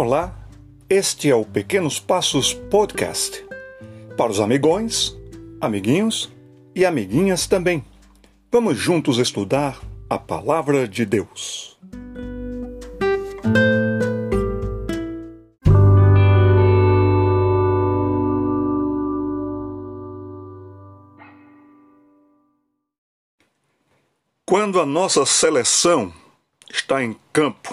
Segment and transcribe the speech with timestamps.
[0.00, 0.32] Olá,
[0.88, 3.44] este é o Pequenos Passos Podcast.
[4.16, 5.18] Para os amigões,
[5.60, 6.32] amiguinhos
[6.72, 7.84] e amiguinhas também.
[8.48, 11.76] Vamos juntos estudar a Palavra de Deus.
[24.46, 26.14] Quando a nossa seleção
[26.70, 27.67] está em campo,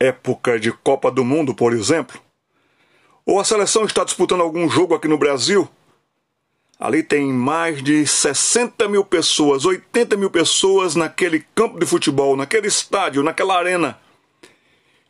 [0.00, 2.20] época de Copa do Mundo, por exemplo,
[3.24, 5.68] ou a seleção está disputando algum jogo aqui no Brasil,
[6.78, 12.68] ali tem mais de 60 mil pessoas, 80 mil pessoas naquele campo de futebol, naquele
[12.68, 13.98] estádio, naquela arena.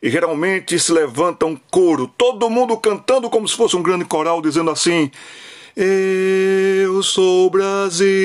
[0.01, 4.41] E geralmente se levanta um coro, todo mundo cantando como se fosse um grande coral,
[4.41, 5.11] dizendo assim:
[5.75, 8.23] Eu sou brasileiro,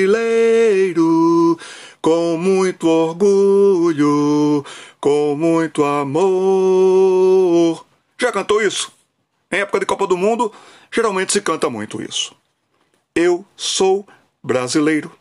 [2.01, 4.63] com muito orgulho,
[5.03, 6.25] com muito amor.
[8.17, 8.89] Já cantou isso?
[9.51, 10.49] Em época de Copa do Mundo,
[10.89, 12.33] geralmente se canta muito isso.
[13.13, 14.07] Eu sou
[14.41, 15.11] brasileiro.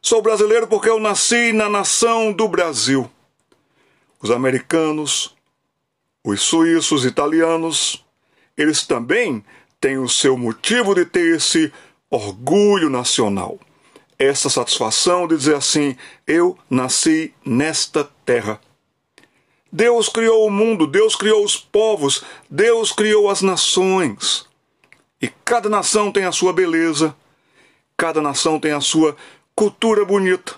[0.00, 3.10] Sou brasileiro porque eu nasci na nação do Brasil.
[4.22, 5.36] Os americanos,
[6.24, 8.02] os suíços, italianos,
[8.56, 9.44] eles também
[9.82, 11.70] têm o seu motivo de ter esse
[12.08, 13.60] orgulho nacional
[14.22, 18.60] essa satisfação de dizer assim: eu nasci nesta terra.
[19.70, 24.46] Deus criou o mundo, Deus criou os povos, Deus criou as nações.
[25.20, 27.16] E cada nação tem a sua beleza,
[27.96, 29.16] cada nação tem a sua
[29.54, 30.54] cultura bonita.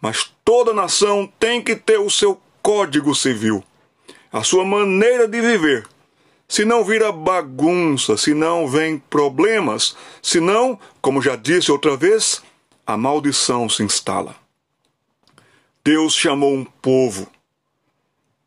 [0.00, 3.62] Mas toda nação tem que ter o seu código civil,
[4.32, 5.86] a sua maneira de viver.
[6.48, 12.42] Se não vira bagunça, se não vem problemas, se não, como já disse outra vez,
[12.86, 14.34] a maldição se instala.
[15.84, 17.30] Deus chamou um povo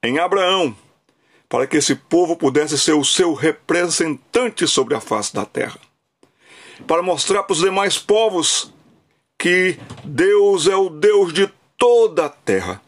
[0.03, 0.75] em Abraão
[1.49, 5.79] para que esse povo pudesse ser o seu representante sobre a face da terra.
[6.87, 8.73] Para mostrar para os demais povos
[9.37, 12.81] que Deus é o Deus de toda a terra.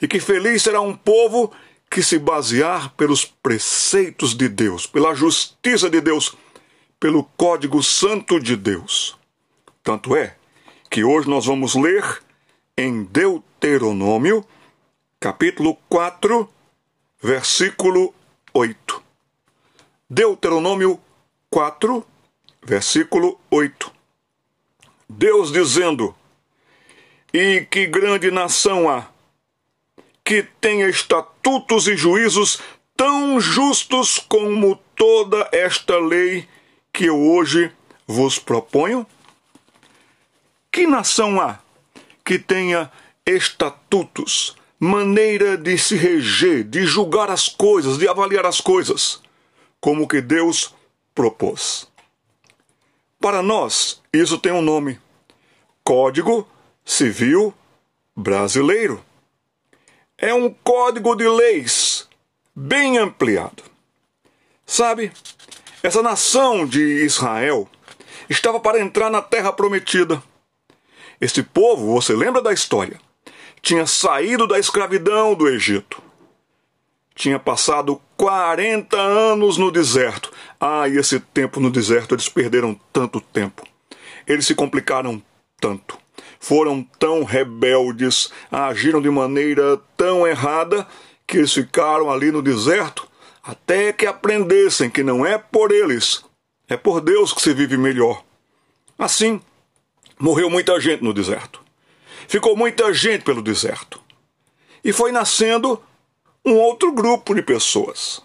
[0.00, 1.52] E que feliz será um povo
[1.90, 6.34] que se basear pelos preceitos de Deus, pela justiça de Deus,
[6.98, 9.16] pelo código santo de Deus.
[9.82, 10.36] Tanto é
[10.92, 12.22] que hoje nós vamos ler
[12.76, 14.44] em Deuteronômio,
[15.18, 16.46] capítulo 4,
[17.18, 18.14] versículo
[18.52, 19.02] 8.
[20.10, 21.00] Deuteronômio
[21.48, 22.04] 4,
[22.62, 23.90] versículo 8.
[25.08, 26.14] Deus dizendo:
[27.32, 29.08] E que grande nação há,
[30.22, 32.60] que tenha estatutos e juízos
[32.94, 36.46] tão justos como toda esta lei
[36.92, 37.72] que eu hoje
[38.06, 39.06] vos proponho?
[40.72, 41.58] Que nação há
[42.24, 42.90] que tenha
[43.26, 49.20] estatutos, maneira de se reger, de julgar as coisas, de avaliar as coisas,
[49.78, 50.74] como que Deus
[51.14, 51.86] propôs?
[53.20, 54.98] Para nós, isso tem um nome:
[55.84, 56.48] Código
[56.82, 57.52] Civil
[58.16, 59.04] Brasileiro.
[60.16, 62.08] É um código de leis
[62.54, 63.62] bem ampliado.
[64.64, 65.12] Sabe,
[65.82, 67.68] essa nação de Israel
[68.30, 70.22] estava para entrar na terra prometida
[71.22, 72.98] este povo, você lembra da história,
[73.62, 76.02] tinha saído da escravidão do Egito.
[77.14, 80.32] Tinha passado 40 anos no deserto.
[80.58, 83.62] Ah, e esse tempo no deserto eles perderam tanto tempo.
[84.26, 85.22] Eles se complicaram
[85.60, 85.96] tanto.
[86.40, 90.84] Foram tão rebeldes, agiram de maneira tão errada
[91.24, 93.06] que eles ficaram ali no deserto
[93.44, 96.24] até que aprendessem que não é por eles,
[96.68, 98.24] é por Deus que se vive melhor.
[98.98, 99.40] Assim,
[100.22, 101.60] Morreu muita gente no deserto.
[102.28, 104.00] Ficou muita gente pelo deserto.
[104.84, 105.82] E foi nascendo
[106.44, 108.22] um outro grupo de pessoas.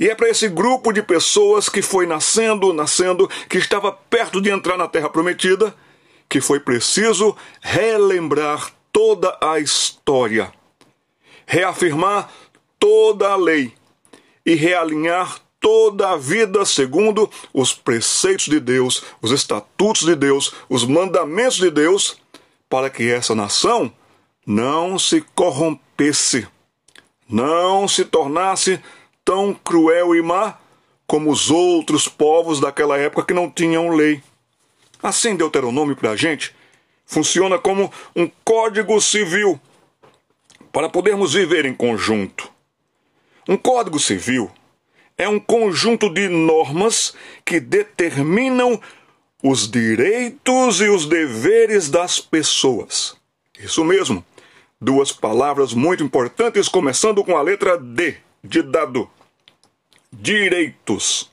[0.00, 4.50] E é para esse grupo de pessoas que foi nascendo, nascendo, que estava perto de
[4.50, 5.72] entrar na Terra Prometida,
[6.28, 10.52] que foi preciso relembrar toda a história,
[11.46, 12.32] reafirmar
[12.80, 13.72] toda a lei
[14.44, 20.84] e realinhar toda a vida segundo os preceitos de Deus, os estatutos de Deus, os
[20.84, 22.16] mandamentos de Deus,
[22.68, 23.92] para que essa nação
[24.46, 26.46] não se corrompesse,
[27.28, 28.80] não se tornasse
[29.24, 30.58] tão cruel e má
[31.06, 34.22] como os outros povos daquela época que não tinham lei.
[35.02, 36.54] Assim, Deuteronômio para a gente
[37.06, 39.58] funciona como um código civil
[40.70, 42.50] para podermos viver em conjunto.
[43.48, 44.50] Um código civil
[45.18, 47.12] é um conjunto de normas
[47.44, 48.80] que determinam
[49.42, 53.16] os direitos e os deveres das pessoas.
[53.58, 54.24] Isso mesmo.
[54.80, 59.10] Duas palavras muito importantes, começando com a letra D, de dado.
[60.12, 61.28] direitos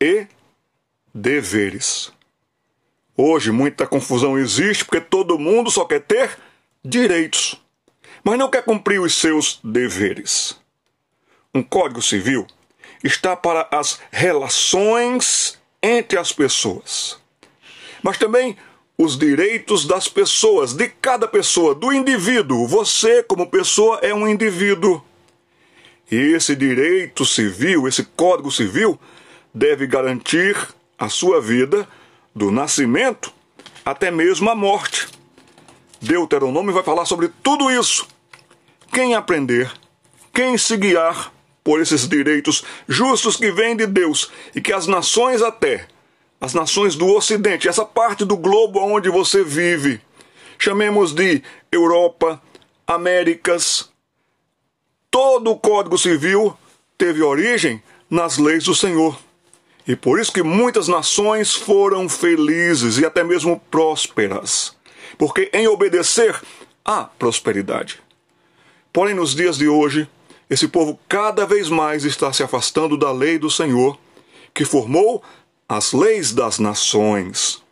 [0.00, 0.26] e
[1.14, 2.12] deveres.
[3.16, 6.36] Hoje muita confusão existe porque todo mundo só quer ter
[6.84, 7.60] direitos,
[8.24, 10.58] mas não quer cumprir os seus deveres.
[11.54, 12.46] Um Código Civil
[13.02, 17.18] está para as relações entre as pessoas,
[18.02, 18.56] mas também
[18.98, 22.66] os direitos das pessoas, de cada pessoa, do indivíduo.
[22.66, 25.02] Você, como pessoa, é um indivíduo.
[26.10, 29.00] E esse direito civil, esse Código Civil,
[29.54, 30.54] deve garantir
[30.98, 31.88] a sua vida
[32.34, 33.32] do nascimento
[33.84, 35.08] até mesmo a morte.
[36.00, 38.06] Deuteronômio vai falar sobre tudo isso.
[38.92, 39.72] Quem aprender,
[40.32, 45.42] quem se guiar por esses direitos justos que vêm de Deus e que as nações
[45.42, 45.86] até,
[46.40, 50.00] as nações do Ocidente, essa parte do globo onde você vive,
[50.58, 52.40] chamemos de Europa,
[52.86, 53.90] Américas,
[55.10, 56.56] todo o Código Civil
[56.96, 59.18] teve origem nas leis do Senhor.
[59.86, 64.76] E por isso que muitas nações foram felizes e até mesmo prósperas,
[65.16, 66.40] porque em obedecer
[66.84, 68.00] há prosperidade.
[68.92, 70.08] Porém, nos dias de hoje,
[70.50, 73.96] esse povo cada vez mais está se afastando da lei do Senhor,
[74.52, 75.22] que formou
[75.68, 77.62] as leis das nações.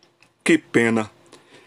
[0.45, 1.11] Que pena!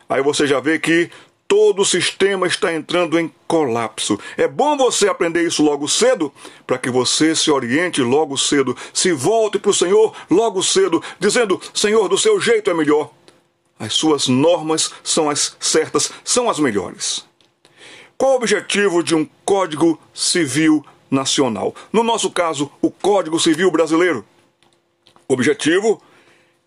[0.08, 1.12] Aí você já vê que
[1.50, 4.18] todo o sistema está entrando em colapso.
[4.38, 6.32] É bom você aprender isso logo cedo,
[6.66, 11.60] para que você se oriente logo cedo, se volte para o Senhor logo cedo, dizendo:
[11.74, 13.12] Senhor, do seu jeito é melhor.
[13.78, 17.26] As suas normas são as certas, são as melhores.
[18.18, 21.76] Qual o objetivo de um Código Civil Nacional?
[21.94, 24.26] No nosso caso, o Código Civil Brasileiro.
[25.28, 26.02] O objetivo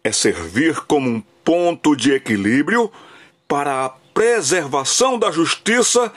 [0.04, 2.92] é servir como um ponto de equilíbrio
[3.48, 6.12] para a preservação da justiça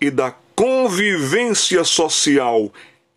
[0.00, 2.70] e da convivência social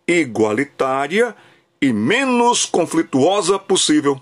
[0.08, 1.36] igualitária
[1.80, 4.20] e menos conflituosa possível.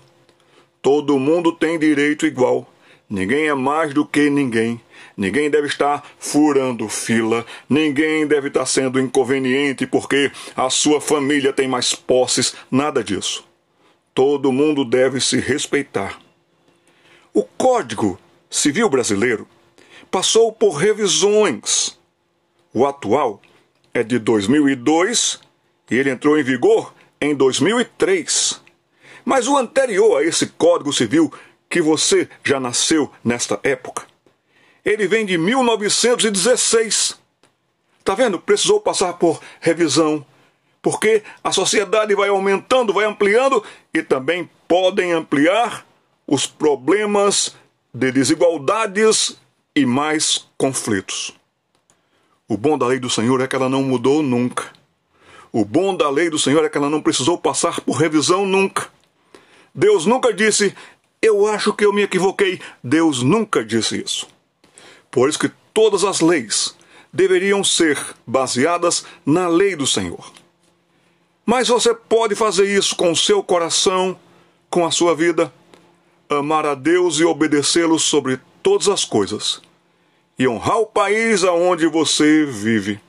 [0.81, 2.69] Todo mundo tem direito igual.
[3.09, 4.81] Ninguém é mais do que ninguém.
[5.15, 7.45] Ninguém deve estar furando fila.
[7.69, 12.55] Ninguém deve estar sendo inconveniente porque a sua família tem mais posses.
[12.69, 13.45] Nada disso.
[14.13, 16.19] Todo mundo deve se respeitar.
[17.33, 18.19] O Código
[18.49, 19.47] Civil Brasileiro
[20.11, 21.97] passou por revisões.
[22.71, 23.41] O atual
[23.93, 25.39] é de 2002
[25.89, 28.61] e ele entrou em vigor em 2003.
[29.25, 31.31] Mas o anterior a esse Código Civil,
[31.69, 34.05] que você já nasceu nesta época,
[34.83, 37.17] ele vem de 1916.
[38.03, 38.39] Tá vendo?
[38.39, 40.25] Precisou passar por revisão,
[40.81, 43.63] porque a sociedade vai aumentando, vai ampliando
[43.93, 45.85] e também podem ampliar
[46.27, 47.55] os problemas
[47.93, 49.37] de desigualdades
[49.75, 51.33] e mais conflitos.
[52.47, 54.71] O bom da lei do Senhor é que ela não mudou nunca.
[55.51, 58.89] O bom da lei do Senhor é que ela não precisou passar por revisão nunca.
[59.73, 60.75] Deus nunca disse,
[61.21, 62.59] eu acho que eu me equivoquei.
[62.83, 64.32] Deus nunca disse isso.
[65.13, 66.75] Por isso que todas as leis
[67.13, 70.33] deveriam ser baseadas na lei do Senhor.
[71.45, 74.17] Mas você pode fazer isso com o seu coração,
[74.71, 75.53] com a sua vida,
[76.27, 79.61] amar a Deus e obedecê-lo sobre todas as coisas
[80.39, 82.99] e honrar o país aonde você vive.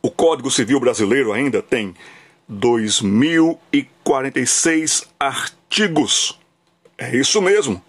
[0.00, 1.94] O Código Civil Brasileiro ainda tem
[2.48, 6.40] 2046 artigos.
[6.96, 7.84] É isso mesmo.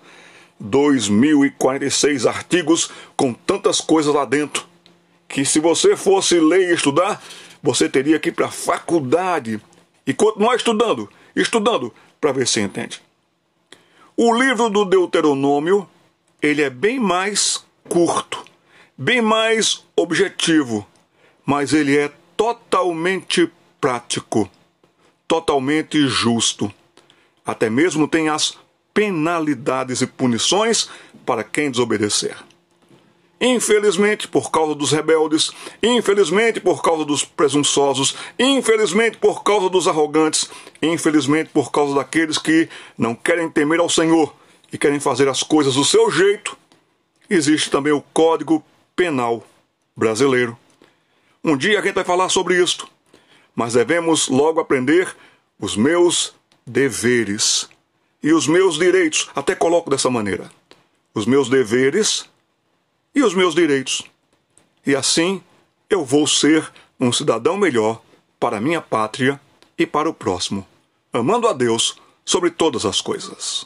[0.62, 4.66] 2046 artigos com tantas coisas lá dentro
[5.28, 7.24] que se você fosse ler e estudar,
[7.64, 9.62] você teria que ir para a faculdade
[10.06, 13.02] e continuar estudando, estudando para ver se entende.
[14.18, 15.88] O livro do Deuteronômio
[16.42, 18.44] ele é bem mais curto,
[18.98, 20.86] bem mais objetivo,
[21.46, 23.50] mas ele é totalmente
[23.80, 24.50] prático,
[25.28, 26.72] totalmente justo.
[27.46, 28.58] Até mesmo tem as
[28.94, 30.90] penalidades e punições
[31.26, 32.36] para quem desobedecer.
[33.44, 40.48] Infelizmente, por causa dos rebeldes, infelizmente, por causa dos presunçosos, infelizmente, por causa dos arrogantes,
[40.80, 44.32] infelizmente, por causa daqueles que não querem temer ao Senhor
[44.72, 46.56] e querem fazer as coisas do seu jeito,
[47.28, 48.64] existe também o Código
[48.96, 49.44] Penal
[49.98, 50.56] Brasileiro.
[51.44, 52.88] Um dia a gente vai falar sobre isto,
[53.56, 55.16] mas devemos logo aprender
[55.60, 57.68] os meus deveres
[58.22, 59.30] e os meus direitos.
[59.36, 60.52] Até coloco dessa maneira:
[61.14, 62.30] os meus deveres
[63.14, 64.04] e os meus direitos.
[64.86, 65.44] E assim
[65.90, 68.02] eu vou ser um cidadão melhor
[68.40, 69.40] para a minha pátria
[69.78, 70.66] e para o próximo,
[71.12, 73.66] amando a Deus sobre todas as coisas.